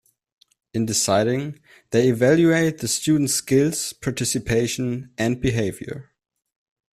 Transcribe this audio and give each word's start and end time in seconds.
In 0.73 0.87
deciding, 0.87 1.59
they 1.91 2.07
evaluate 2.09 2.79
the 2.79 2.87
student's 2.87 3.35
skills, 3.35 3.93
participation, 3.93 5.11
and 5.15 5.39
behaviour. 5.39 6.09